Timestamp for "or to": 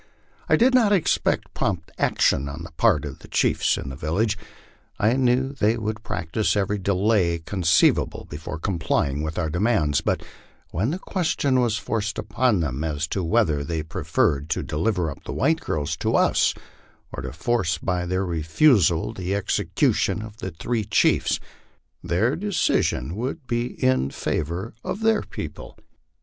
17.13-17.31